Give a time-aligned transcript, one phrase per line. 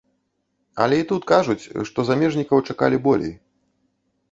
[0.85, 3.33] Але і тут кажуць, што замежнікаў чакалі болей.